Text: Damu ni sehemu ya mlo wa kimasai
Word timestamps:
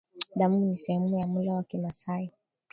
Damu 0.35 0.65
ni 0.65 0.77
sehemu 0.77 1.17
ya 1.19 1.27
mlo 1.27 1.53
wa 1.53 1.63
kimasai 1.63 2.31